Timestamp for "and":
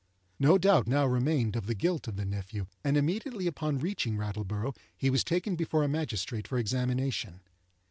2.83-2.97